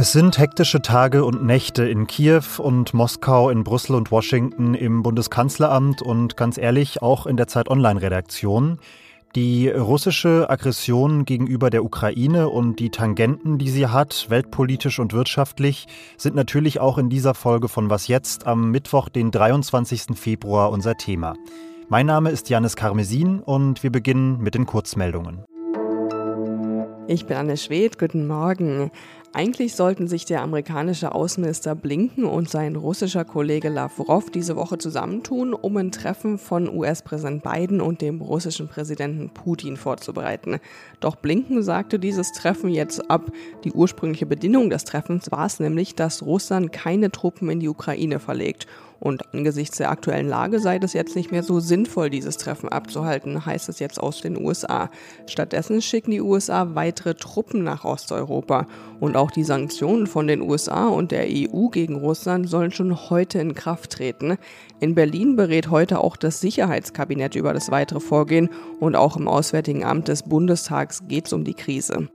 Es 0.00 0.12
sind 0.12 0.38
hektische 0.38 0.80
Tage 0.80 1.26
und 1.26 1.44
Nächte 1.44 1.86
in 1.86 2.06
Kiew 2.06 2.40
und 2.56 2.94
Moskau, 2.94 3.50
in 3.50 3.64
Brüssel 3.64 3.96
und 3.96 4.10
Washington, 4.10 4.72
im 4.72 5.02
Bundeskanzleramt 5.02 6.00
und 6.00 6.38
ganz 6.38 6.56
ehrlich 6.56 7.02
auch 7.02 7.26
in 7.26 7.36
der 7.36 7.48
Zeit 7.48 7.68
Online-Redaktion. 7.68 8.78
Die 9.34 9.68
russische 9.68 10.48
Aggression 10.48 11.26
gegenüber 11.26 11.68
der 11.68 11.84
Ukraine 11.84 12.48
und 12.48 12.80
die 12.80 12.88
Tangenten, 12.88 13.58
die 13.58 13.68
sie 13.68 13.88
hat, 13.88 14.30
weltpolitisch 14.30 14.98
und 15.00 15.12
wirtschaftlich, 15.12 15.86
sind 16.16 16.34
natürlich 16.34 16.80
auch 16.80 16.96
in 16.96 17.10
dieser 17.10 17.34
Folge 17.34 17.68
von 17.68 17.90
Was 17.90 18.08
jetzt 18.08 18.46
am 18.46 18.70
Mittwoch, 18.70 19.10
den 19.10 19.30
23. 19.30 20.16
Februar, 20.18 20.70
unser 20.70 20.96
Thema. 20.96 21.34
Mein 21.90 22.06
Name 22.06 22.30
ist 22.30 22.48
Janis 22.48 22.74
Karmesin 22.74 23.40
und 23.40 23.82
wir 23.82 23.92
beginnen 23.92 24.40
mit 24.40 24.54
den 24.54 24.64
Kurzmeldungen. 24.64 25.44
Ich 27.10 27.26
bin 27.26 27.36
Anne 27.36 27.56
Schwedt, 27.56 27.98
guten 27.98 28.28
Morgen. 28.28 28.92
Eigentlich 29.32 29.76
sollten 29.76 30.08
sich 30.08 30.24
der 30.24 30.42
amerikanische 30.42 31.14
Außenminister 31.14 31.76
Blinken 31.76 32.24
und 32.24 32.50
sein 32.50 32.74
russischer 32.74 33.24
Kollege 33.24 33.68
Lavrov 33.68 34.28
diese 34.28 34.56
Woche 34.56 34.76
zusammentun, 34.76 35.54
um 35.54 35.76
ein 35.76 35.92
Treffen 35.92 36.36
von 36.36 36.68
US-Präsident 36.68 37.44
Biden 37.44 37.80
und 37.80 38.00
dem 38.00 38.20
russischen 38.20 38.66
Präsidenten 38.66 39.30
Putin 39.30 39.76
vorzubereiten. 39.76 40.58
Doch 40.98 41.14
Blinken 41.14 41.62
sagte 41.62 42.00
dieses 42.00 42.32
Treffen 42.32 42.70
jetzt 42.70 43.08
ab. 43.08 43.30
Die 43.62 43.72
ursprüngliche 43.72 44.26
Bedingung 44.26 44.68
des 44.68 44.84
Treffens 44.84 45.30
war 45.30 45.46
es 45.46 45.60
nämlich, 45.60 45.94
dass 45.94 46.24
Russland 46.24 46.72
keine 46.72 47.12
Truppen 47.12 47.50
in 47.50 47.60
die 47.60 47.68
Ukraine 47.68 48.18
verlegt. 48.18 48.66
Und 49.00 49.32
angesichts 49.32 49.78
der 49.78 49.90
aktuellen 49.90 50.28
Lage 50.28 50.60
sei 50.60 50.76
es 50.76 50.92
jetzt 50.92 51.16
nicht 51.16 51.32
mehr 51.32 51.42
so 51.42 51.58
sinnvoll, 51.58 52.10
dieses 52.10 52.36
Treffen 52.36 52.68
abzuhalten, 52.68 53.46
heißt 53.46 53.70
es 53.70 53.78
jetzt 53.78 53.98
aus 53.98 54.20
den 54.20 54.36
USA. 54.36 54.90
Stattdessen 55.26 55.80
schicken 55.80 56.10
die 56.10 56.20
USA 56.20 56.74
weitere 56.74 57.14
Truppen 57.14 57.64
nach 57.64 57.86
Osteuropa. 57.86 58.66
Und 59.00 59.16
auch 59.20 59.30
die 59.30 59.44
Sanktionen 59.44 60.06
von 60.06 60.26
den 60.26 60.40
USA 60.40 60.88
und 60.88 61.12
der 61.12 61.26
EU 61.28 61.68
gegen 61.68 61.96
Russland 61.96 62.48
sollen 62.48 62.72
schon 62.72 63.10
heute 63.10 63.38
in 63.38 63.54
Kraft 63.54 63.90
treten. 63.92 64.38
In 64.80 64.94
Berlin 64.94 65.36
berät 65.36 65.70
heute 65.70 66.00
auch 66.00 66.16
das 66.16 66.40
Sicherheitskabinett 66.40 67.34
über 67.34 67.52
das 67.52 67.70
weitere 67.70 68.00
Vorgehen 68.00 68.48
und 68.80 68.96
auch 68.96 69.16
im 69.16 69.28
Auswärtigen 69.28 69.84
Amt 69.84 70.08
des 70.08 70.22
Bundestags 70.22 71.06
geht 71.06 71.26
es 71.26 71.32
um 71.32 71.44
die 71.44 71.54
Krise. 71.54 72.08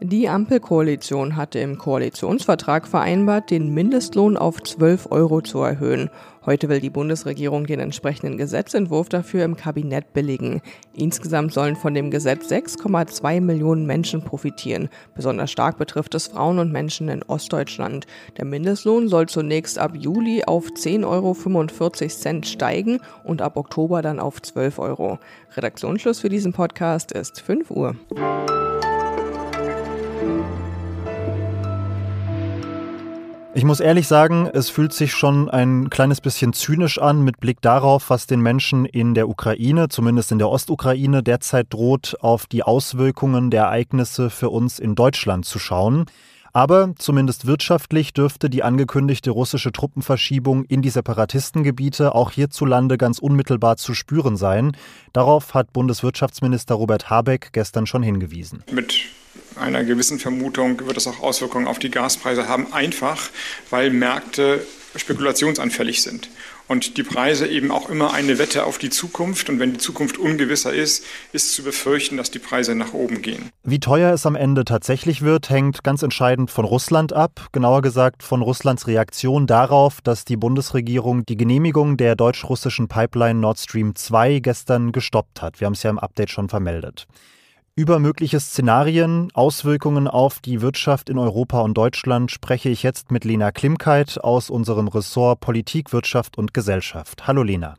Die 0.00 0.28
Ampelkoalition 0.28 1.34
hatte 1.34 1.58
im 1.58 1.76
Koalitionsvertrag 1.76 2.86
vereinbart, 2.86 3.50
den 3.50 3.74
Mindestlohn 3.74 4.36
auf 4.36 4.62
12 4.62 5.08
Euro 5.10 5.40
zu 5.40 5.58
erhöhen. 5.58 6.08
Heute 6.48 6.70
will 6.70 6.80
die 6.80 6.88
Bundesregierung 6.88 7.66
den 7.66 7.78
entsprechenden 7.78 8.38
Gesetzentwurf 8.38 9.10
dafür 9.10 9.44
im 9.44 9.54
Kabinett 9.54 10.14
billigen. 10.14 10.62
Insgesamt 10.94 11.52
sollen 11.52 11.76
von 11.76 11.92
dem 11.92 12.10
Gesetz 12.10 12.50
6,2 12.50 13.42
Millionen 13.42 13.84
Menschen 13.84 14.24
profitieren. 14.24 14.88
Besonders 15.14 15.50
stark 15.50 15.76
betrifft 15.76 16.14
es 16.14 16.28
Frauen 16.28 16.58
und 16.58 16.72
Menschen 16.72 17.10
in 17.10 17.22
Ostdeutschland. 17.22 18.06
Der 18.38 18.46
Mindestlohn 18.46 19.08
soll 19.08 19.28
zunächst 19.28 19.78
ab 19.78 19.92
Juli 19.94 20.42
auf 20.42 20.68
10,45 20.68 21.04
Euro 21.06 22.42
steigen 22.44 23.00
und 23.24 23.42
ab 23.42 23.58
Oktober 23.58 24.00
dann 24.00 24.18
auf 24.18 24.40
12 24.40 24.78
Euro. 24.78 25.18
Redaktionsschluss 25.54 26.20
für 26.20 26.30
diesen 26.30 26.54
Podcast 26.54 27.12
ist 27.12 27.42
5 27.42 27.70
Uhr. 27.70 27.94
Ich 33.58 33.64
muss 33.64 33.80
ehrlich 33.80 34.06
sagen, 34.06 34.48
es 34.52 34.70
fühlt 34.70 34.92
sich 34.92 35.10
schon 35.10 35.50
ein 35.50 35.90
kleines 35.90 36.20
bisschen 36.20 36.52
zynisch 36.52 37.00
an 37.00 37.24
mit 37.24 37.40
Blick 37.40 37.60
darauf, 37.60 38.08
was 38.08 38.28
den 38.28 38.40
Menschen 38.40 38.84
in 38.84 39.14
der 39.14 39.28
Ukraine, 39.28 39.88
zumindest 39.88 40.30
in 40.30 40.38
der 40.38 40.48
Ostukraine, 40.48 41.24
derzeit 41.24 41.66
droht, 41.70 42.16
auf 42.20 42.46
die 42.46 42.62
Auswirkungen 42.62 43.50
der 43.50 43.64
Ereignisse 43.64 44.30
für 44.30 44.50
uns 44.50 44.78
in 44.78 44.94
Deutschland 44.94 45.44
zu 45.44 45.58
schauen. 45.58 46.04
Aber 46.52 46.94
zumindest 46.98 47.48
wirtschaftlich 47.48 48.14
dürfte 48.14 48.48
die 48.48 48.62
angekündigte 48.62 49.32
russische 49.32 49.72
Truppenverschiebung 49.72 50.62
in 50.66 50.80
die 50.80 50.90
Separatistengebiete 50.90 52.14
auch 52.14 52.30
hierzulande 52.30 52.96
ganz 52.96 53.18
unmittelbar 53.18 53.76
zu 53.76 53.92
spüren 53.92 54.36
sein. 54.36 54.76
Darauf 55.12 55.54
hat 55.54 55.72
Bundeswirtschaftsminister 55.72 56.76
Robert 56.76 57.10
Habeck 57.10 57.48
gestern 57.52 57.86
schon 57.86 58.04
hingewiesen. 58.04 58.62
Mit 58.70 58.94
einer 59.58 59.84
gewissen 59.84 60.18
Vermutung 60.18 60.86
wird 60.86 60.96
es 60.96 61.06
auch 61.06 61.20
Auswirkungen 61.20 61.66
auf 61.66 61.78
die 61.78 61.90
Gaspreise 61.90 62.48
haben, 62.48 62.72
einfach 62.72 63.30
weil 63.70 63.90
Märkte 63.90 64.66
spekulationsanfällig 64.96 66.02
sind 66.02 66.28
und 66.68 66.96
die 66.98 67.02
Preise 67.02 67.46
eben 67.46 67.70
auch 67.70 67.88
immer 67.88 68.12
eine 68.12 68.38
Wette 68.38 68.64
auf 68.64 68.78
die 68.78 68.90
Zukunft. 68.90 69.48
Und 69.48 69.58
wenn 69.58 69.72
die 69.72 69.78
Zukunft 69.78 70.18
ungewisser 70.18 70.72
ist, 70.72 71.04
ist 71.32 71.52
zu 71.54 71.62
befürchten, 71.62 72.16
dass 72.16 72.30
die 72.30 72.38
Preise 72.38 72.74
nach 72.74 72.92
oben 72.92 73.22
gehen. 73.22 73.50
Wie 73.64 73.80
teuer 73.80 74.12
es 74.12 74.26
am 74.26 74.36
Ende 74.36 74.64
tatsächlich 74.64 75.22
wird, 75.22 75.50
hängt 75.50 75.82
ganz 75.82 76.02
entscheidend 76.02 76.50
von 76.50 76.64
Russland 76.64 77.12
ab. 77.12 77.48
Genauer 77.52 77.82
gesagt 77.82 78.22
von 78.22 78.42
Russlands 78.42 78.86
Reaktion 78.86 79.46
darauf, 79.46 80.00
dass 80.02 80.24
die 80.24 80.36
Bundesregierung 80.36 81.24
die 81.24 81.36
Genehmigung 81.36 81.96
der 81.96 82.14
deutsch-russischen 82.14 82.88
Pipeline 82.88 83.40
Nord 83.40 83.58
Stream 83.58 83.94
2 83.94 84.40
gestern 84.40 84.92
gestoppt 84.92 85.42
hat. 85.42 85.60
Wir 85.60 85.66
haben 85.66 85.74
es 85.74 85.82
ja 85.82 85.90
im 85.90 85.98
Update 85.98 86.30
schon 86.30 86.48
vermeldet. 86.48 87.06
Über 87.78 88.00
mögliche 88.00 88.40
Szenarien, 88.40 89.28
Auswirkungen 89.34 90.08
auf 90.08 90.40
die 90.40 90.62
Wirtschaft 90.62 91.08
in 91.08 91.16
Europa 91.16 91.60
und 91.60 91.74
Deutschland 91.74 92.32
spreche 92.32 92.68
ich 92.70 92.82
jetzt 92.82 93.12
mit 93.12 93.24
Lena 93.24 93.52
Klimkeit 93.52 94.18
aus 94.20 94.50
unserem 94.50 94.88
Ressort 94.88 95.38
Politik, 95.38 95.92
Wirtschaft 95.92 96.38
und 96.38 96.52
Gesellschaft. 96.52 97.28
Hallo 97.28 97.44
Lena. 97.44 97.76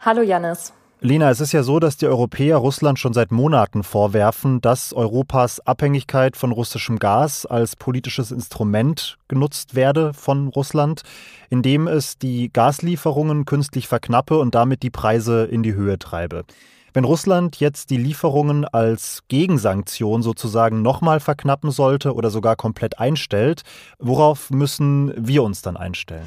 Hallo 0.00 0.22
Janis. 0.22 0.72
Lena, 0.98 1.30
es 1.30 1.40
ist 1.40 1.52
ja 1.52 1.62
so, 1.62 1.78
dass 1.78 1.96
die 1.96 2.08
Europäer 2.08 2.56
Russland 2.56 2.98
schon 2.98 3.12
seit 3.12 3.30
Monaten 3.30 3.84
vorwerfen, 3.84 4.60
dass 4.60 4.92
Europas 4.92 5.60
Abhängigkeit 5.60 6.36
von 6.36 6.50
russischem 6.50 6.98
Gas 6.98 7.46
als 7.46 7.76
politisches 7.76 8.32
Instrument 8.32 9.18
genutzt 9.28 9.76
werde 9.76 10.14
von 10.14 10.48
Russland, 10.48 11.02
indem 11.48 11.86
es 11.86 12.18
die 12.18 12.52
Gaslieferungen 12.52 13.44
künstlich 13.44 13.86
verknappe 13.86 14.40
und 14.40 14.56
damit 14.56 14.82
die 14.82 14.90
Preise 14.90 15.44
in 15.44 15.62
die 15.62 15.74
Höhe 15.74 16.00
treibe. 16.00 16.42
Wenn 16.94 17.04
Russland 17.04 17.58
jetzt 17.58 17.88
die 17.88 17.96
Lieferungen 17.96 18.66
als 18.66 19.22
Gegensanktion 19.28 20.22
sozusagen 20.22 20.82
nochmal 20.82 21.20
verknappen 21.20 21.70
sollte 21.70 22.12
oder 22.14 22.28
sogar 22.28 22.54
komplett 22.54 22.98
einstellt, 22.98 23.62
worauf 23.98 24.50
müssen 24.50 25.12
wir 25.16 25.42
uns 25.42 25.62
dann 25.62 25.78
einstellen? 25.78 26.26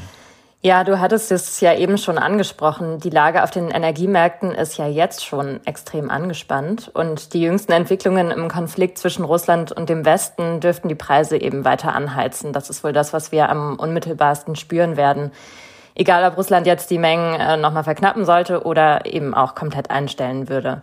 Ja, 0.63 0.83
du 0.83 0.99
hattest 0.99 1.31
es 1.31 1.61
ja 1.61 1.75
eben 1.75 1.99
schon 1.99 2.17
angesprochen. 2.17 2.99
Die 2.99 3.11
Lage 3.11 3.43
auf 3.43 3.51
den 3.51 3.69
Energiemärkten 3.69 4.49
ist 4.49 4.77
ja 4.77 4.87
jetzt 4.87 5.23
schon 5.23 5.59
extrem 5.67 6.09
angespannt. 6.09 6.89
Und 6.91 7.33
die 7.35 7.41
jüngsten 7.41 7.71
Entwicklungen 7.71 8.31
im 8.31 8.47
Konflikt 8.47 8.97
zwischen 8.97 9.23
Russland 9.23 9.71
und 9.71 9.89
dem 9.89 10.05
Westen 10.05 10.61
dürften 10.61 10.87
die 10.87 10.95
Preise 10.95 11.37
eben 11.37 11.65
weiter 11.65 11.93
anheizen. 11.93 12.51
Das 12.51 12.71
ist 12.71 12.83
wohl 12.83 12.93
das, 12.93 13.13
was 13.13 13.31
wir 13.31 13.49
am 13.49 13.75
unmittelbarsten 13.75 14.55
spüren 14.55 14.97
werden 14.97 15.29
egal 15.95 16.23
ob 16.29 16.37
Russland 16.37 16.67
jetzt 16.67 16.91
die 16.91 16.99
Mengen 16.99 17.39
äh, 17.39 17.57
nochmal 17.57 17.83
verknappen 17.83 18.25
sollte 18.25 18.63
oder 18.63 19.05
eben 19.05 19.33
auch 19.33 19.55
komplett 19.55 19.89
einstellen 19.89 20.49
würde. 20.49 20.81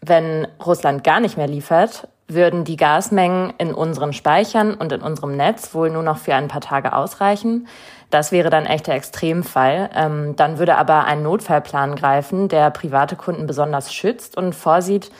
Wenn 0.00 0.46
Russland 0.64 1.02
gar 1.02 1.20
nicht 1.20 1.36
mehr 1.36 1.48
liefert, 1.48 2.08
würden 2.28 2.64
die 2.64 2.76
Gasmengen 2.76 3.54
in 3.58 3.72
unseren 3.72 4.12
Speichern 4.12 4.74
und 4.74 4.92
in 4.92 5.00
unserem 5.00 5.36
Netz 5.36 5.74
wohl 5.74 5.90
nur 5.90 6.02
noch 6.02 6.18
für 6.18 6.34
ein 6.34 6.48
paar 6.48 6.60
Tage 6.60 6.92
ausreichen. 6.92 7.66
Das 8.10 8.32
wäre 8.32 8.50
dann 8.50 8.66
echt 8.66 8.86
der 8.86 8.94
Extremfall. 8.94 9.90
Ähm, 9.94 10.36
dann 10.36 10.58
würde 10.58 10.76
aber 10.76 11.04
ein 11.04 11.22
Notfallplan 11.22 11.96
greifen, 11.96 12.48
der 12.48 12.70
private 12.70 13.16
Kunden 13.16 13.46
besonders 13.46 13.92
schützt 13.92 14.36
und 14.36 14.54
vorsieht, 14.54 15.10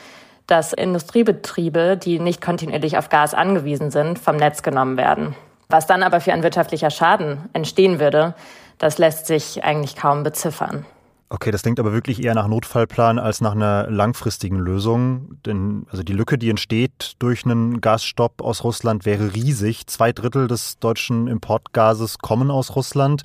dass 0.47 0.73
Industriebetriebe, 0.73 1.97
die 1.97 2.19
nicht 2.19 2.41
kontinuierlich 2.41 2.97
auf 2.97 3.09
Gas 3.09 3.33
angewiesen 3.33 3.91
sind, 3.91 4.17
vom 4.17 4.37
Netz 4.37 4.63
genommen 4.63 4.97
werden. 4.97 5.35
Was 5.67 5.85
dann 5.85 6.01
aber 6.01 6.19
für 6.19 6.33
ein 6.33 6.41
wirtschaftlicher 6.41 6.89
Schaden 6.89 7.49
entstehen 7.53 7.99
würde, 7.99 8.33
das 8.79 8.97
lässt 8.97 9.27
sich 9.27 9.63
eigentlich 9.63 9.95
kaum 9.95 10.23
beziffern. 10.23 10.85
Okay, 11.31 11.51
das 11.51 11.61
klingt 11.61 11.79
aber 11.79 11.93
wirklich 11.93 12.23
eher 12.23 12.33
nach 12.33 12.47
Notfallplan 12.47 13.19
als 13.19 13.39
nach 13.39 13.51
einer 13.51 13.87
langfristigen 13.87 14.57
Lösung. 14.57 15.37
Denn 15.45 15.85
also 15.91 16.01
die 16.01 16.13
Lücke, 16.13 16.39
die 16.39 16.49
entsteht 16.49 17.13
durch 17.19 17.45
einen 17.45 17.81
Gasstopp 17.81 18.41
aus 18.41 18.63
Russland, 18.63 19.05
wäre 19.05 19.35
riesig. 19.35 19.85
Zwei 19.85 20.11
Drittel 20.11 20.47
des 20.47 20.79
deutschen 20.79 21.27
Importgases 21.27 22.17
kommen 22.17 22.49
aus 22.49 22.75
Russland. 22.75 23.21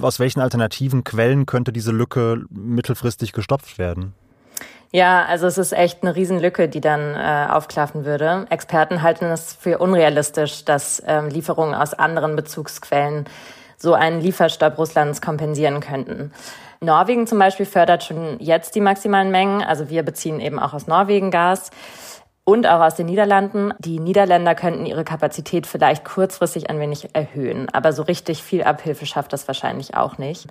Aus 0.00 0.20
welchen 0.20 0.40
alternativen 0.40 1.04
Quellen 1.04 1.44
könnte 1.44 1.70
diese 1.70 1.92
Lücke 1.92 2.46
mittelfristig 2.48 3.32
gestopft 3.32 3.78
werden? 3.78 4.14
Ja, 4.90 5.26
also 5.26 5.46
es 5.46 5.58
ist 5.58 5.72
echt 5.72 6.02
eine 6.02 6.16
Riesenlücke, 6.16 6.68
die 6.68 6.80
dann 6.80 7.14
äh, 7.14 7.50
aufklaffen 7.50 8.06
würde. 8.06 8.46
Experten 8.48 9.02
halten 9.02 9.26
es 9.26 9.52
für 9.52 9.78
unrealistisch, 9.78 10.64
dass 10.64 11.02
ähm, 11.06 11.28
Lieferungen 11.28 11.74
aus 11.74 11.92
anderen 11.92 12.36
Bezugsquellen 12.36 13.26
so 13.82 13.94
einen 13.94 14.20
Lieferstopp 14.20 14.78
Russlands 14.78 15.20
kompensieren 15.20 15.80
könnten. 15.80 16.32
Norwegen 16.80 17.26
zum 17.26 17.38
Beispiel 17.38 17.66
fördert 17.66 18.04
schon 18.04 18.38
jetzt 18.38 18.74
die 18.74 18.80
maximalen 18.80 19.30
Mengen. 19.30 19.62
Also 19.62 19.90
wir 19.90 20.02
beziehen 20.02 20.40
eben 20.40 20.58
auch 20.58 20.72
aus 20.72 20.86
Norwegen 20.86 21.30
Gas. 21.30 21.70
und 22.44 22.66
auch 22.66 22.80
aus 22.80 22.96
den 22.96 23.06
Niederlanden. 23.06 23.72
Die 23.78 24.00
Niederländer 24.00 24.56
könnten 24.56 24.84
ihre 24.84 25.04
Kapazität 25.04 25.66
vielleicht 25.66 26.04
kurzfristig 26.04 26.70
ein 26.70 26.80
wenig 26.80 27.10
erhöhen, 27.12 27.68
aber 27.72 27.92
so 27.92 28.02
richtig 28.02 28.42
viel 28.42 28.64
Abhilfe 28.64 29.06
schafft 29.06 29.32
das 29.32 29.46
wahrscheinlich 29.46 29.96
auch 29.96 30.18
nicht. 30.18 30.48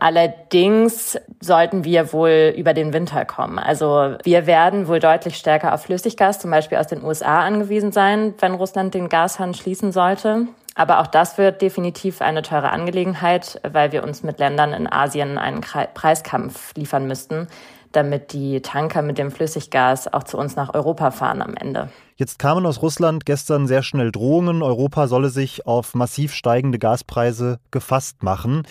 Allerdings 0.00 1.16
sollten 1.40 1.84
wir 1.84 2.12
wohl 2.12 2.54
über 2.56 2.74
den 2.74 2.92
Winter 2.92 3.24
kommen. 3.24 3.58
Also 3.58 4.16
wir 4.24 4.46
werden 4.46 4.88
wohl 4.88 5.00
deutlich 5.00 5.36
stärker 5.36 5.74
auf 5.74 5.82
Flüssiggas, 5.82 6.38
zum 6.38 6.50
Beispiel 6.50 6.78
aus 6.78 6.86
den 6.86 7.04
USA, 7.04 7.40
angewiesen 7.40 7.92
sein, 7.92 8.34
wenn 8.38 8.54
Russland 8.54 8.94
den 8.94 9.08
Gashahn 9.08 9.54
schließen 9.54 9.92
sollte. 9.92 10.46
Aber 10.78 11.00
auch 11.00 11.08
das 11.08 11.38
wird 11.38 11.60
definitiv 11.60 12.22
eine 12.22 12.42
teure 12.42 12.70
Angelegenheit, 12.70 13.60
weil 13.68 13.90
wir 13.90 14.04
uns 14.04 14.22
mit 14.22 14.38
Ländern 14.38 14.72
in 14.72 14.86
Asien 14.86 15.36
einen 15.36 15.60
Preiskampf 15.60 16.72
liefern 16.76 17.08
müssten, 17.08 17.48
damit 17.90 18.32
die 18.32 18.62
Tanker 18.62 19.02
mit 19.02 19.18
dem 19.18 19.32
Flüssiggas 19.32 20.06
auch 20.12 20.22
zu 20.22 20.38
uns 20.38 20.54
nach 20.54 20.72
Europa 20.74 21.10
fahren 21.10 21.42
am 21.42 21.54
Ende. 21.54 21.88
Jetzt 22.14 22.38
kamen 22.38 22.64
aus 22.64 22.80
Russland 22.80 23.26
gestern 23.26 23.66
sehr 23.66 23.82
schnell 23.82 24.12
Drohungen, 24.12 24.62
Europa 24.62 25.08
solle 25.08 25.30
sich 25.30 25.66
auf 25.66 25.96
massiv 25.96 26.32
steigende 26.32 26.78
Gaspreise 26.78 27.58
gefasst 27.72 28.22
machen. 28.22 28.62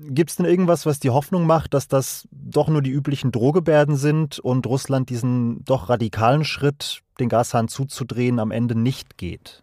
Gibt 0.00 0.30
es 0.30 0.36
denn 0.36 0.46
irgendwas, 0.46 0.84
was 0.84 0.98
die 0.98 1.10
Hoffnung 1.10 1.46
macht, 1.46 1.74
dass 1.74 1.86
das 1.86 2.26
doch 2.32 2.66
nur 2.66 2.82
die 2.82 2.90
üblichen 2.90 3.30
Drohgebärden 3.30 3.94
sind 3.94 4.40
und 4.40 4.66
Russland 4.66 5.10
diesen 5.10 5.64
doch 5.64 5.90
radikalen 5.90 6.42
Schritt, 6.42 7.02
den 7.20 7.28
Gashahn 7.28 7.68
zuzudrehen, 7.68 8.40
am 8.40 8.50
Ende 8.50 8.76
nicht 8.76 9.16
geht? 9.16 9.62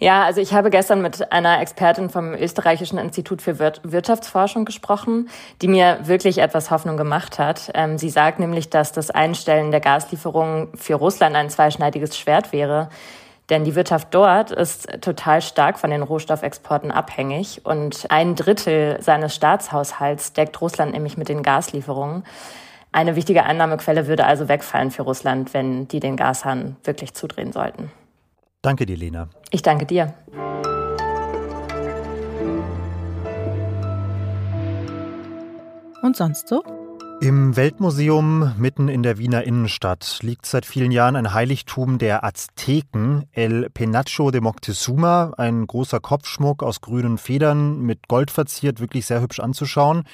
Ja, 0.00 0.24
also 0.24 0.40
ich 0.40 0.52
habe 0.52 0.70
gestern 0.70 1.02
mit 1.02 1.32
einer 1.32 1.60
Expertin 1.60 2.10
vom 2.10 2.34
Österreichischen 2.34 2.98
Institut 2.98 3.40
für 3.40 3.58
Wirtschaftsforschung 3.58 4.64
gesprochen, 4.64 5.28
die 5.62 5.68
mir 5.68 5.98
wirklich 6.02 6.38
etwas 6.38 6.70
Hoffnung 6.70 6.96
gemacht 6.96 7.38
hat. 7.38 7.70
Ähm, 7.74 7.96
sie 7.96 8.10
sagt 8.10 8.38
nämlich, 8.38 8.70
dass 8.70 8.92
das 8.92 9.10
Einstellen 9.10 9.70
der 9.70 9.80
Gaslieferungen 9.80 10.68
für 10.74 10.96
Russland 10.96 11.36
ein 11.36 11.48
zweischneidiges 11.48 12.18
Schwert 12.18 12.52
wäre. 12.52 12.88
Denn 13.50 13.64
die 13.64 13.74
Wirtschaft 13.74 14.08
dort 14.10 14.50
ist 14.50 14.88
total 15.02 15.42
stark 15.42 15.78
von 15.78 15.90
den 15.90 16.02
Rohstoffexporten 16.02 16.90
abhängig 16.90 17.60
und 17.64 18.06
ein 18.10 18.36
Drittel 18.36 18.96
seines 19.00 19.34
Staatshaushalts 19.34 20.32
deckt 20.32 20.60
Russland 20.62 20.92
nämlich 20.92 21.18
mit 21.18 21.28
den 21.28 21.42
Gaslieferungen. 21.42 22.24
Eine 22.90 23.16
wichtige 23.16 23.44
Einnahmequelle 23.44 24.06
würde 24.06 24.24
also 24.24 24.48
wegfallen 24.48 24.90
für 24.90 25.02
Russland, 25.02 25.52
wenn 25.52 25.88
die 25.88 26.00
den 26.00 26.16
Gashahn 26.16 26.76
wirklich 26.84 27.12
zudrehen 27.12 27.52
sollten. 27.52 27.90
Danke 28.64 28.86
dir, 28.86 28.96
Lena. 28.96 29.28
Ich 29.50 29.60
danke 29.60 29.84
dir. 29.84 30.14
Und 36.00 36.16
sonst 36.16 36.48
so? 36.48 36.64
Im 37.20 37.56
Weltmuseum 37.56 38.54
mitten 38.56 38.88
in 38.88 39.02
der 39.02 39.18
Wiener 39.18 39.44
Innenstadt 39.44 40.20
liegt 40.22 40.46
seit 40.46 40.64
vielen 40.64 40.92
Jahren 40.92 41.14
ein 41.14 41.34
Heiligtum 41.34 41.98
der 41.98 42.24
Azteken, 42.24 43.26
El 43.32 43.68
Penacho 43.68 44.30
de 44.30 44.40
Moctezuma, 44.40 45.34
ein 45.36 45.66
großer 45.66 46.00
Kopfschmuck 46.00 46.62
aus 46.62 46.80
grünen 46.80 47.18
Federn 47.18 47.82
mit 47.82 48.08
Gold 48.08 48.30
verziert, 48.30 48.80
wirklich 48.80 49.04
sehr 49.04 49.20
hübsch 49.20 49.40
anzuschauen. 49.40 50.04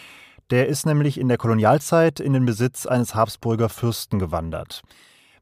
Der 0.51 0.67
ist 0.67 0.87
nämlich 0.87 1.21
in 1.21 1.29
der 1.29 1.39
Kolonialzeit 1.39 2.19
in 2.19 2.33
den 2.33 2.47
Besitz 2.47 2.85
eines 2.85 3.15
Habsburger 3.15 3.69
Fürsten 3.69 4.19
gewandert. 4.19 4.83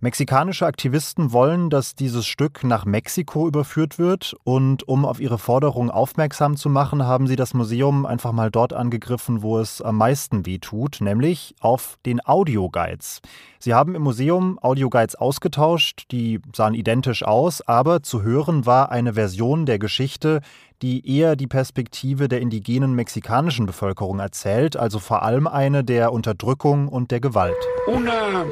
Mexikanische 0.00 0.64
Aktivisten 0.64 1.32
wollen, 1.32 1.70
dass 1.70 1.96
dieses 1.96 2.24
Stück 2.24 2.62
nach 2.62 2.84
Mexiko 2.84 3.48
überführt 3.48 3.98
wird 3.98 4.36
und 4.44 4.86
um 4.86 5.04
auf 5.04 5.18
ihre 5.18 5.38
Forderung 5.38 5.90
aufmerksam 5.90 6.56
zu 6.56 6.68
machen, 6.68 7.04
haben 7.04 7.26
sie 7.26 7.34
das 7.34 7.52
Museum 7.52 8.06
einfach 8.06 8.30
mal 8.30 8.48
dort 8.48 8.72
angegriffen, 8.72 9.42
wo 9.42 9.58
es 9.58 9.82
am 9.82 9.96
meisten 9.96 10.46
weh 10.46 10.58
tut, 10.58 10.98
nämlich 11.00 11.56
auf 11.58 11.98
den 12.06 12.24
Audioguides. 12.24 13.22
Sie 13.58 13.74
haben 13.74 13.96
im 13.96 14.02
Museum 14.02 14.56
Audioguides 14.62 15.16
ausgetauscht, 15.16 16.04
die 16.12 16.38
sahen 16.54 16.74
identisch 16.74 17.24
aus, 17.24 17.60
aber 17.60 18.00
zu 18.00 18.22
hören 18.22 18.66
war 18.66 18.92
eine 18.92 19.14
Version 19.14 19.66
der 19.66 19.80
Geschichte, 19.80 20.42
die 20.80 21.12
eher 21.12 21.34
die 21.34 21.48
Perspektive 21.48 22.28
der 22.28 22.40
indigenen 22.40 22.94
mexikanischen 22.94 23.66
Bevölkerung 23.66 24.20
erzählt, 24.20 24.76
also 24.76 25.00
vor 25.00 25.24
allem 25.24 25.48
eine 25.48 25.82
der 25.82 26.12
Unterdrückung 26.12 26.86
und 26.86 27.10
der 27.10 27.18
Gewalt. 27.18 27.56
Una 27.88 28.44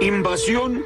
invasión 0.00 0.82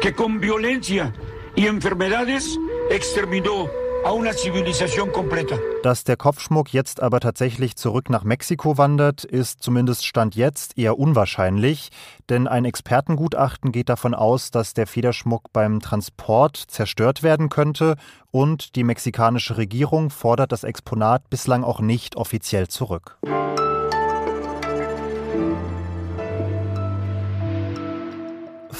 que 0.00 0.14
con 0.14 0.40
violencia 0.40 1.12
y 1.54 1.66
enfermedades 1.66 2.58
exterminó 2.90 3.68
a 4.04 4.12
una 4.12 4.32
civilización 4.32 5.10
completa. 5.12 5.56
Dass 5.82 6.04
der 6.04 6.16
Kopfschmuck 6.16 6.72
jetzt 6.72 7.02
aber 7.02 7.20
tatsächlich 7.20 7.76
zurück 7.76 8.10
nach 8.10 8.24
Mexiko 8.24 8.76
wandert, 8.76 9.24
ist 9.24 9.62
zumindest 9.62 10.06
Stand 10.06 10.34
jetzt 10.36 10.78
eher 10.78 10.98
unwahrscheinlich, 10.98 11.90
denn 12.28 12.46
ein 12.46 12.64
Expertengutachten 12.64 13.72
geht 13.72 13.88
davon 13.88 14.14
aus, 14.14 14.50
dass 14.50 14.74
der 14.74 14.86
Federschmuck 14.86 15.52
beim 15.52 15.80
Transport 15.80 16.56
zerstört 16.56 17.22
werden 17.22 17.48
könnte 17.48 17.96
und 18.30 18.76
die 18.76 18.84
mexikanische 18.84 19.56
Regierung 19.56 20.10
fordert 20.10 20.52
das 20.52 20.64
Exponat 20.64 21.28
bislang 21.30 21.64
auch 21.64 21.80
nicht 21.80 22.16
offiziell 22.16 22.68
zurück. 22.68 23.18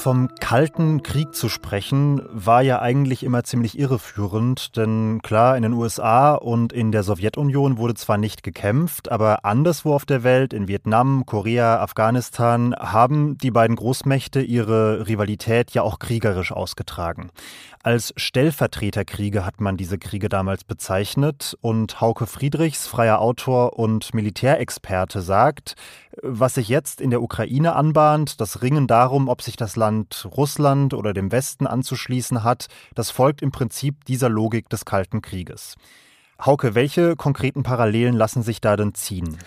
Vom 0.05 0.29
Kalten 0.39 1.01
Krieg 1.01 1.33
zu 1.33 1.49
sprechen, 1.49 2.21
war 2.31 2.61
ja 2.61 2.79
eigentlich 2.79 3.23
immer 3.23 3.43
ziemlich 3.43 3.79
irreführend, 3.79 4.77
denn 4.77 5.19
klar, 5.23 5.57
in 5.57 5.63
den 5.63 5.73
USA 5.73 6.35
und 6.35 6.73
in 6.73 6.91
der 6.91 7.01
Sowjetunion 7.01 7.79
wurde 7.79 7.95
zwar 7.95 8.19
nicht 8.19 8.43
gekämpft, 8.43 9.11
aber 9.11 9.45
anderswo 9.45 9.95
auf 9.95 10.05
der 10.05 10.23
Welt, 10.23 10.53
in 10.53 10.67
Vietnam, 10.67 11.25
Korea, 11.25 11.79
Afghanistan, 11.79 12.75
haben 12.77 13.39
die 13.39 13.49
beiden 13.49 13.75
Großmächte 13.75 14.41
ihre 14.41 15.07
Rivalität 15.07 15.71
ja 15.71 15.81
auch 15.81 15.97
kriegerisch 15.97 16.51
ausgetragen. 16.51 17.31
Als 17.85 18.15
Stellvertreterkriege 18.17 19.45
hat 19.45 19.61
man 19.61 19.77
diese 19.77 19.99
Kriege 19.99 20.27
damals 20.27 20.63
bezeichnet 20.63 21.55
und 21.61 22.01
Hauke 22.01 22.25
Friedrichs, 22.25 22.87
freier 22.87 23.21
Autor 23.21 23.77
und 23.77 24.11
Militärexperte, 24.15 25.21
sagt, 25.21 25.75
was 26.23 26.55
sich 26.55 26.67
jetzt 26.67 26.99
in 26.99 27.11
der 27.11 27.21
Ukraine 27.21 27.75
anbahnt, 27.75 28.41
das 28.41 28.63
Ringen 28.63 28.87
darum, 28.87 29.29
ob 29.29 29.43
sich 29.43 29.55
das 29.55 29.75
Land 29.75 30.27
Russland 30.35 30.95
oder 30.95 31.13
dem 31.13 31.31
Westen 31.31 31.67
anzuschließen 31.67 32.43
hat, 32.43 32.69
das 32.95 33.11
folgt 33.11 33.43
im 33.43 33.51
Prinzip 33.51 34.03
dieser 34.05 34.29
Logik 34.29 34.67
des 34.67 34.85
Kalten 34.85 35.21
Krieges. 35.21 35.75
Hauke, 36.43 36.73
welche 36.73 37.15
konkreten 37.15 37.61
Parallelen 37.61 38.15
lassen 38.15 38.41
sich 38.41 38.61
da 38.61 38.77
denn 38.77 38.95
ziehen? 38.95 39.37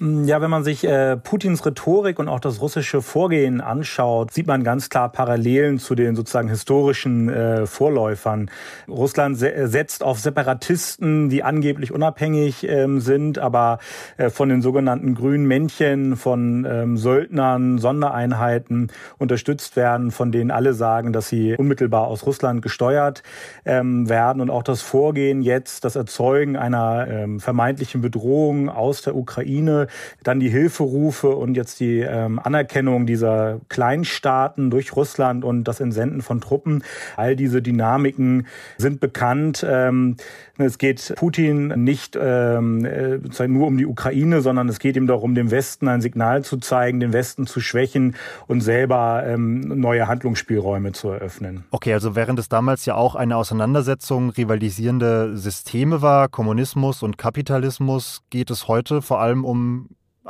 Ja, 0.00 0.40
wenn 0.40 0.50
man 0.50 0.62
sich 0.62 0.84
äh, 0.84 1.16
Putins 1.16 1.66
Rhetorik 1.66 2.20
und 2.20 2.28
auch 2.28 2.38
das 2.38 2.60
russische 2.60 3.02
Vorgehen 3.02 3.60
anschaut, 3.60 4.32
sieht 4.32 4.46
man 4.46 4.62
ganz 4.62 4.90
klar 4.90 5.08
Parallelen 5.10 5.80
zu 5.80 5.96
den 5.96 6.14
sozusagen 6.14 6.48
historischen 6.48 7.28
äh, 7.28 7.66
Vorläufern. 7.66 8.48
Russland 8.86 9.36
se 9.36 9.52
äh, 9.52 9.66
setzt 9.66 10.04
auf 10.04 10.20
Separatisten, 10.20 11.30
die 11.30 11.42
angeblich 11.42 11.90
unabhängig 11.90 12.62
ähm, 12.68 13.00
sind, 13.00 13.40
aber 13.40 13.80
äh, 14.18 14.30
von 14.30 14.48
den 14.48 14.62
sogenannten 14.62 15.16
grünen 15.16 15.46
Männchen, 15.46 16.16
von 16.16 16.64
ähm, 16.64 16.96
Söldnern, 16.96 17.78
Sondereinheiten 17.78 18.92
unterstützt 19.18 19.74
werden, 19.74 20.12
von 20.12 20.30
denen 20.30 20.52
alle 20.52 20.74
sagen, 20.74 21.12
dass 21.12 21.28
sie 21.28 21.56
unmittelbar 21.56 22.06
aus 22.06 22.24
Russland 22.24 22.62
gesteuert 22.62 23.24
ähm, 23.64 24.08
werden. 24.08 24.40
Und 24.42 24.50
auch 24.50 24.62
das 24.62 24.80
Vorgehen 24.80 25.42
jetzt, 25.42 25.84
das 25.84 25.96
Erzeugen 25.96 26.56
einer 26.56 27.08
ähm, 27.08 27.40
vermeintlichen 27.40 28.00
Bedrohung 28.00 28.68
aus 28.68 29.02
der 29.02 29.16
Ukraine, 29.16 29.87
dann 30.22 30.40
die 30.40 30.48
Hilferufe 30.48 31.28
und 31.28 31.56
jetzt 31.56 31.80
die 31.80 32.00
ähm, 32.00 32.38
Anerkennung 32.38 33.06
dieser 33.06 33.60
Kleinstaaten 33.68 34.70
durch 34.70 34.94
Russland 34.96 35.44
und 35.44 35.64
das 35.64 35.80
Entsenden 35.80 36.22
von 36.22 36.40
Truppen. 36.40 36.82
All 37.16 37.36
diese 37.36 37.62
Dynamiken 37.62 38.46
sind 38.76 39.00
bekannt. 39.00 39.64
Ähm, 39.68 40.16
es 40.58 40.78
geht 40.78 41.14
Putin 41.16 41.68
nicht 41.84 42.18
ähm, 42.20 42.84
äh, 42.84 43.48
nur 43.48 43.66
um 43.66 43.78
die 43.78 43.86
Ukraine, 43.86 44.40
sondern 44.40 44.68
es 44.68 44.80
geht 44.80 44.96
ihm 44.96 45.06
darum, 45.06 45.34
dem 45.34 45.50
Westen 45.50 45.88
ein 45.88 46.00
Signal 46.00 46.42
zu 46.44 46.56
zeigen, 46.56 47.00
den 47.00 47.12
Westen 47.12 47.46
zu 47.46 47.60
schwächen 47.60 48.16
und 48.46 48.60
selber 48.60 49.22
ähm, 49.26 49.60
neue 49.60 50.08
Handlungsspielräume 50.08 50.92
zu 50.92 51.10
eröffnen. 51.10 51.64
Okay, 51.70 51.92
also 51.92 52.16
während 52.16 52.38
es 52.38 52.48
damals 52.48 52.84
ja 52.86 52.94
auch 52.94 53.14
eine 53.14 53.36
Auseinandersetzung 53.36 54.30
rivalisierende 54.30 55.36
Systeme 55.36 56.02
war, 56.02 56.28
Kommunismus 56.28 57.02
und 57.02 57.18
Kapitalismus, 57.18 58.22
geht 58.30 58.50
es 58.50 58.68
heute 58.68 59.00
vor 59.00 59.20
allem 59.20 59.44
um 59.44 59.77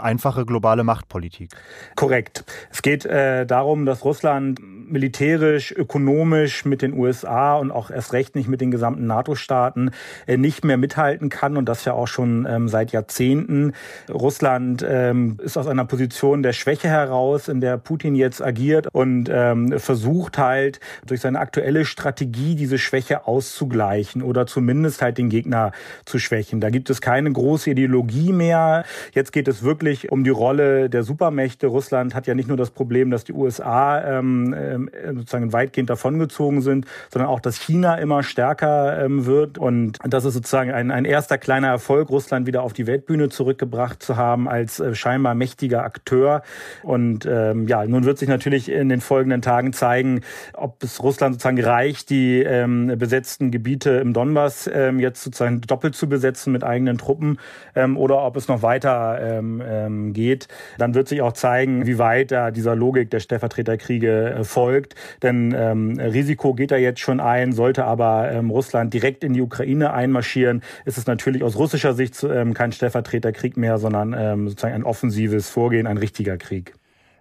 einfache 0.03 0.45
globale 0.45 0.85
Machtpolitik. 0.85 1.51
Korrekt. 1.97 2.45
Es 2.71 2.83
geht 2.83 3.05
äh, 3.05 3.47
darum, 3.47 3.87
dass 3.87 4.05
Russland 4.05 4.61
militärisch, 4.91 5.73
ökonomisch 5.73 6.65
mit 6.65 6.83
den 6.83 6.95
USA 6.95 7.57
und 7.57 7.71
auch 7.71 7.91
erst 7.91 8.13
recht 8.13 8.35
nicht 8.35 8.49
mit 8.49 8.61
den 8.61 8.71
gesamten 8.71 9.07
NATO-Staaten 9.07 9.91
äh, 10.27 10.37
nicht 10.37 10.65
mehr 10.65 10.77
mithalten 10.77 11.29
kann 11.29 11.57
und 11.57 11.69
das 11.69 11.85
ja 11.85 11.93
auch 11.93 12.09
schon 12.09 12.47
ähm, 12.49 12.69
seit 12.69 12.93
Jahrzehnten. 12.93 13.73
Russland 14.11 14.85
ähm, 14.89 15.39
ist 15.43 15.57
aus 15.57 15.67
einer 15.67 15.85
Position 15.85 16.43
der 16.43 16.53
Schwäche 16.53 16.89
heraus, 16.89 17.49
in 17.49 17.61
der 17.61 17.79
Putin 17.79 18.15
jetzt 18.15 18.43
agiert 18.43 18.89
und 18.93 19.29
ähm, 19.31 19.79
versucht 19.79 20.39
halt 20.39 20.81
durch 21.07 21.21
seine 21.21 21.39
aktuelle 21.41 21.85
Strategie 21.85 22.55
diese 22.55 22.79
Schwäche 22.79 23.27
auszugleichen 23.27 24.23
oder 24.23 24.47
zumindest 24.47 25.03
halt 25.03 25.19
den 25.19 25.29
Gegner 25.29 25.73
zu 26.05 26.19
schwächen. 26.19 26.61
Da 26.61 26.71
gibt 26.71 26.91
es 26.91 27.01
keine 27.01 27.31
große 27.33 27.71
Ideologie 27.71 28.33
mehr. 28.33 28.85
Jetzt 29.13 29.33
geht 29.33 29.49
es 29.49 29.63
wirklich 29.63 29.88
um 30.11 30.25
die 30.25 30.31
Rolle 30.31 30.91
der 30.91 31.03
Supermächte. 31.03 31.67
Russland 31.67 32.15
hat 32.15 32.27
ja 32.27 32.35
nicht 32.35 32.49
nur 32.49 32.57
das 32.57 32.71
Problem, 32.71 33.11
dass 33.11 33.25
die 33.25 33.33
USA 33.33 34.19
ähm, 34.19 34.55
ähm, 34.57 34.91
sozusagen 35.15 35.53
weitgehend 35.53 35.91
davongezogen 35.91 36.61
sind, 36.61 36.87
sondern 37.11 37.31
auch, 37.31 37.41
dass 37.41 37.57
China 37.57 37.97
immer 37.97 38.23
stärker 38.23 39.03
ähm, 39.05 39.27
wird. 39.27 39.59
Und 39.59 39.99
das 40.05 40.25
ist 40.25 40.35
sozusagen 40.35 40.71
ein, 40.71 40.91
ein 40.91 41.05
erster 41.05 41.39
kleiner 41.39 41.69
Erfolg, 41.69 42.11
Russland 42.11 42.47
wieder 42.47 42.63
auf 42.63 42.73
die 42.73 42.87
Weltbühne 42.87 43.29
zurückgebracht 43.29 44.03
zu 44.03 44.17
haben 44.17 44.49
als 44.49 44.81
äh, 44.81 44.95
scheinbar 44.95 45.35
mächtiger 45.35 45.85
Akteur. 45.85 46.43
Und 46.83 47.27
ähm, 47.27 47.67
ja, 47.67 47.85
nun 47.85 48.05
wird 48.05 48.19
sich 48.19 48.29
natürlich 48.29 48.71
in 48.71 48.89
den 48.89 49.01
folgenden 49.01 49.43
Tagen 49.43 49.73
zeigen, 49.73 50.21
ob 50.55 50.83
es 50.83 51.03
Russland 51.03 51.35
sozusagen 51.35 51.61
reicht, 51.63 52.11
die 52.11 52.43
ähm, 52.43 52.95
besetzten 52.99 53.51
Gebiete 53.51 53.91
im 53.91 54.13
Donbass 54.13 54.69
ähm, 54.73 55.01
jetzt 55.01 55.23
sozusagen 55.23 55.61
doppelt 55.63 55.95
zu 55.95 56.09
besetzen 56.09 56.53
mit 56.53 56.65
eigenen 56.65 56.99
Truppen 56.99 57.39
ähm, 57.75 57.97
oder 57.97 58.23
ob 58.25 58.37
es 58.37 58.49
noch 58.49 58.63
weiter 58.63 59.19
ähm, 59.21 59.61
ähm, 59.87 60.13
geht. 60.13 60.49
Dann 60.79 60.95
wird 60.95 61.09
sich 61.09 61.23
auch 61.23 61.33
zeigen, 61.33 61.87
wie 61.87 61.99
weit 61.99 62.31
da 62.31 62.51
dieser 62.51 62.75
Logik 62.75 63.11
der 63.11 63.21
Stellvertreterkriege 63.21 64.31
äh, 64.31 64.45
folgt. 64.45 64.95
Denn 65.23 65.55
ähm, 65.57 65.99
Risiko 65.99 66.55
geht 66.55 66.71
da 66.71 66.77
jetzt 66.77 67.01
schon 67.01 67.21
ein, 67.21 67.53
sollte 67.53 67.85
aber 67.85 68.31
ähm, 68.31 68.51
Russland 68.51 68.93
direkt 68.95 69.25
in 69.25 69.33
die 69.33 69.43
Ukraine 69.43 69.93
einmarschieren, 69.93 70.63
ist 70.85 70.99
es 70.99 71.07
natürlich 71.07 71.43
aus 71.43 71.57
russischer 71.57 71.95
Sicht 71.95 72.23
ähm, 72.23 72.55
kein 72.55 72.73
Stellvertreterkrieg 72.73 73.57
mehr, 73.57 73.79
sondern 73.79 74.15
ähm, 74.17 74.49
sozusagen 74.49 74.75
ein 74.75 74.85
offensives 74.85 75.49
Vorgehen, 75.49 75.87
ein 75.87 75.99
richtiger 75.99 76.37
Krieg. 76.37 76.75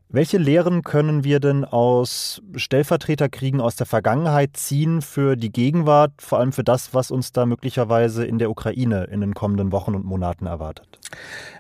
Welche 0.10 0.38
Lehren 0.38 0.84
können 0.84 1.26
wir 1.26 1.42
denn 1.42 1.66
aus 1.66 2.42
Stellvertreterkriegen 2.56 3.60
aus 3.60 3.76
der 3.76 3.86
Vergangenheit 3.86 4.56
ziehen 4.56 5.02
für 5.02 5.36
die 5.36 5.52
Gegenwart, 5.52 6.14
vor 6.20 6.40
allem 6.40 6.54
für 6.54 6.64
das, 6.64 6.94
was 6.94 7.12
uns 7.12 7.34
da 7.34 7.46
möglicherweise 7.46 8.26
in 8.26 8.40
der 8.40 8.50
Ukraine 8.50 9.04
in 9.12 9.20
den 9.20 9.34
kommenden 9.34 9.74
Wochen 9.74 9.96
und 9.96 10.06
Monaten 10.06 10.46
erwartet? 10.46 10.98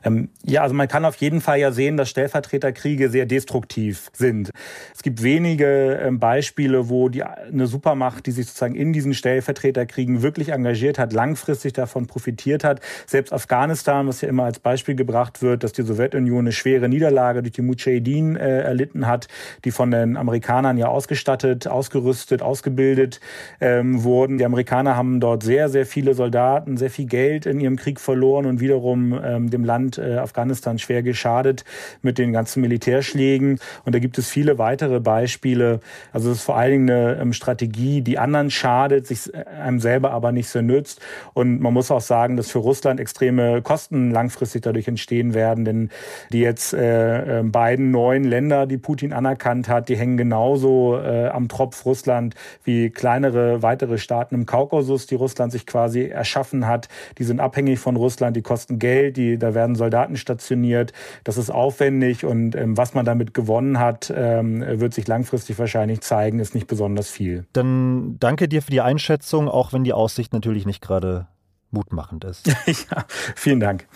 Ähm, 0.07 0.29
ja, 0.43 0.61
also 0.61 0.73
man 0.73 0.87
kann 0.87 1.05
auf 1.05 1.15
jeden 1.17 1.41
Fall 1.41 1.59
ja 1.59 1.71
sehen, 1.71 1.97
dass 1.97 2.09
Stellvertreterkriege 2.09 3.09
sehr 3.09 3.25
destruktiv 3.25 4.09
sind. 4.13 4.51
Es 4.95 5.03
gibt 5.03 5.21
wenige 5.23 5.99
ähm, 6.01 6.19
Beispiele, 6.19 6.89
wo 6.89 7.09
die, 7.09 7.23
eine 7.23 7.67
Supermacht, 7.67 8.25
die 8.25 8.31
sich 8.31 8.47
sozusagen 8.47 8.75
in 8.75 8.93
diesen 8.93 9.13
Stellvertreterkriegen 9.13 10.21
wirklich 10.21 10.49
engagiert 10.49 10.99
hat, 10.99 11.13
langfristig 11.13 11.73
davon 11.73 12.07
profitiert 12.07 12.63
hat. 12.63 12.79
Selbst 13.05 13.33
Afghanistan, 13.33 14.07
was 14.07 14.21
ja 14.21 14.29
immer 14.29 14.45
als 14.45 14.59
Beispiel 14.59 14.95
gebracht 14.95 15.41
wird, 15.41 15.63
dass 15.63 15.73
die 15.73 15.83
Sowjetunion 15.83 16.39
eine 16.39 16.51
schwere 16.51 16.89
Niederlage 16.89 17.41
durch 17.41 17.53
die 17.53 17.61
Mujahedin 17.61 18.35
äh, 18.35 18.61
erlitten 18.61 19.07
hat, 19.07 19.27
die 19.65 19.71
von 19.71 19.91
den 19.91 20.17
Amerikanern 20.17 20.77
ja 20.77 20.87
ausgestattet, 20.87 21.67
ausgerüstet, 21.67 22.41
ausgebildet 22.41 23.19
ähm, 23.59 24.03
wurden. 24.03 24.37
Die 24.37 24.45
Amerikaner 24.45 24.95
haben 24.95 25.19
dort 25.19 25.43
sehr, 25.43 25.69
sehr 25.69 25.85
viele 25.85 26.13
Soldaten, 26.13 26.77
sehr 26.77 26.89
viel 26.89 27.05
Geld 27.05 27.45
in 27.45 27.59
ihrem 27.59 27.75
Krieg 27.75 27.99
verloren 27.99 28.45
und 28.45 28.59
wiederum 28.59 29.19
ähm, 29.23 29.49
dem 29.49 29.63
Land 29.63 29.96
äh, 29.97 30.17
Afghanistan 30.17 30.79
schwer 30.79 31.03
geschadet 31.03 31.63
mit 32.01 32.17
den 32.17 32.33
ganzen 32.33 32.61
Militärschlägen. 32.61 33.59
Und 33.85 33.95
da 33.95 33.99
gibt 33.99 34.17
es 34.17 34.29
viele 34.29 34.57
weitere 34.57 34.99
Beispiele. 34.99 35.79
Also 36.11 36.31
es 36.31 36.39
ist 36.39 36.43
vor 36.43 36.57
allen 36.57 36.71
Dingen 36.71 36.89
eine 36.89 37.21
ähm, 37.21 37.33
Strategie, 37.33 38.01
die 38.01 38.17
anderen 38.17 38.51
schadet, 38.51 39.07
sich 39.07 39.33
äh, 39.33 39.45
einem 39.45 39.79
selber 39.79 40.11
aber 40.11 40.31
nicht 40.31 40.49
so 40.49 40.61
nützt. 40.61 41.01
Und 41.33 41.59
man 41.61 41.73
muss 41.73 41.91
auch 41.91 42.01
sagen, 42.01 42.37
dass 42.37 42.51
für 42.51 42.59
Russland 42.59 42.99
extreme 42.99 43.61
Kosten 43.61 44.11
langfristig 44.11 44.63
dadurch 44.63 44.87
entstehen 44.87 45.33
werden, 45.33 45.65
denn 45.65 45.89
die 46.31 46.39
jetzt 46.39 46.73
äh, 46.73 47.39
äh 47.39 47.43
beiden 47.43 47.91
neuen 47.91 48.23
Länder, 48.23 48.65
die 48.65 48.77
Putin 48.77 49.13
anerkannt 49.13 49.69
hat, 49.69 49.89
die 49.89 49.97
hängen 49.97 50.17
genauso 50.17 50.97
äh, 50.97 51.27
am 51.29 51.47
Tropf 51.47 51.85
Russland 51.85 52.35
wie 52.63 52.89
kleinere 52.89 53.61
weitere 53.61 53.97
Staaten 53.97 54.35
im 54.35 54.45
Kaukasus, 54.45 55.07
die 55.07 55.15
Russland 55.15 55.51
sich 55.51 55.65
quasi 55.65 56.05
erschaffen 56.05 56.67
hat. 56.67 56.89
Die 57.17 57.23
sind 57.23 57.39
abhängig 57.39 57.79
von 57.79 57.95
Russland, 57.95 58.35
die 58.35 58.41
kosten 58.41 58.79
Geld, 58.79 59.17
die, 59.17 59.37
da 59.37 59.53
werden 59.53 59.75
Soldaten 59.87 60.17
stationiert. 60.17 60.91
Das 61.23 61.37
ist 61.37 61.49
aufwendig 61.49 62.25
und 62.25 62.55
ähm, 62.55 62.75
was 62.75 62.93
man 62.93 63.05
damit 63.05 63.33
gewonnen 63.33 63.79
hat, 63.79 64.13
ähm, 64.13 64.61
wird 64.61 64.93
sich 64.93 65.07
langfristig 65.07 65.57
wahrscheinlich 65.57 66.01
zeigen, 66.01 66.39
ist 66.39 66.53
nicht 66.53 66.67
besonders 66.67 67.09
viel. 67.09 67.45
Dann 67.53 68.17
danke 68.19 68.49
dir 68.49 68.61
für 68.61 68.71
die 68.71 68.81
Einschätzung, 68.81 69.47
auch 69.47 69.71
wenn 69.71 69.85
die 69.85 69.93
Aussicht 69.93 70.33
natürlich 70.33 70.65
nicht 70.65 70.81
gerade 70.81 71.27
mutmachend 71.71 72.25
ist. 72.25 72.47
ja, 72.65 73.05
vielen 73.35 73.61
Dank. 73.61 73.87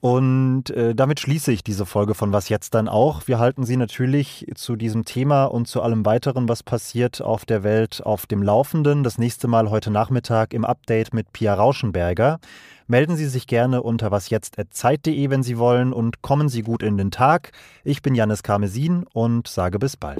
Und 0.00 0.70
äh, 0.70 0.94
damit 0.94 1.20
schließe 1.20 1.52
ich 1.52 1.62
diese 1.62 1.84
Folge 1.84 2.14
von 2.14 2.32
Was 2.32 2.48
jetzt 2.48 2.74
dann 2.74 2.88
auch. 2.88 3.26
Wir 3.26 3.38
halten 3.38 3.64
Sie 3.64 3.76
natürlich 3.76 4.46
zu 4.54 4.76
diesem 4.76 5.04
Thema 5.04 5.44
und 5.44 5.66
zu 5.66 5.82
allem 5.82 6.06
weiteren, 6.06 6.48
was 6.48 6.62
passiert 6.62 7.20
auf 7.20 7.44
der 7.44 7.64
Welt, 7.64 8.00
auf 8.04 8.26
dem 8.26 8.42
Laufenden. 8.42 9.02
Das 9.02 9.18
nächste 9.18 9.46
Mal 9.46 9.68
heute 9.68 9.90
Nachmittag 9.90 10.54
im 10.54 10.64
Update 10.64 11.12
mit 11.12 11.32
Pia 11.32 11.54
Rauschenberger. 11.54 12.38
Melden 12.90 13.14
Sie 13.14 13.26
sich 13.26 13.46
gerne 13.46 13.84
unter 13.84 14.10
wasjetzt.zeit.de, 14.10 15.30
wenn 15.30 15.44
Sie 15.44 15.58
wollen, 15.58 15.92
und 15.92 16.22
kommen 16.22 16.48
Sie 16.48 16.62
gut 16.62 16.82
in 16.82 16.98
den 16.98 17.12
Tag. 17.12 17.52
Ich 17.84 18.02
bin 18.02 18.16
Janis 18.16 18.42
Karmesin 18.42 19.04
und 19.12 19.46
sage 19.46 19.78
bis 19.78 19.96
bald. 19.96 20.18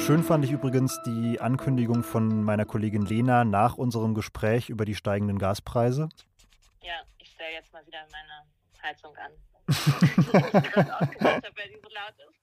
Schön 0.00 0.24
fand 0.24 0.44
ich 0.44 0.50
übrigens 0.50 1.00
die 1.06 1.40
Ankündigung 1.40 2.02
von 2.02 2.42
meiner 2.42 2.64
Kollegin 2.64 3.06
Lena 3.06 3.44
nach 3.44 3.76
unserem 3.76 4.14
Gespräch 4.14 4.68
über 4.68 4.84
die 4.84 4.96
steigenden 4.96 5.38
Gaspreise. 5.38 6.08
Ja, 6.82 6.94
ich 7.18 7.28
stelle 7.28 7.52
jetzt 7.52 7.72
mal 7.72 7.86
wieder 7.86 8.00
meine 8.10 8.82
Heizung 8.82 9.14
an. 9.14 9.30
ich 9.68 10.74
habe, 10.74 11.48
wer 11.54 11.68
die 11.68 11.78
so 11.80 11.88
laut 11.88 12.16
ist. 12.18 12.41